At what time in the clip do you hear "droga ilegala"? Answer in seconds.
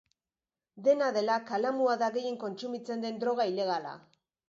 3.27-3.99